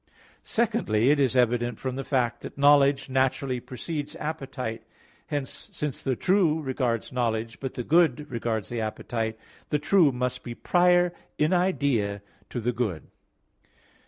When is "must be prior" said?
10.11-11.13